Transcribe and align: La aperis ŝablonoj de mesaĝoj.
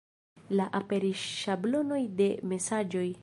La 0.59 0.65
aperis 0.79 1.27
ŝablonoj 1.43 2.01
de 2.23 2.31
mesaĝoj. 2.53 3.09